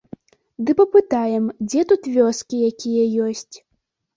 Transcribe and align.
Ды 0.69 0.75
папытаем, 0.79 1.45
дзе 1.67 1.81
тут 1.91 2.01
вёскі 2.15 2.55
якія 2.71 3.05
ёсць. 3.29 3.55